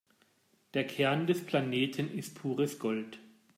[0.73, 3.19] Der Kern des Planeten ist pures Gold.